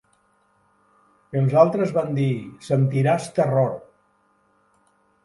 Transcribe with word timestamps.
Els 1.41 1.53
altres 1.63 1.93
van 1.97 2.09
dir: 2.19 2.29
"Sentiràs 2.69 3.29
terror". 3.37 3.71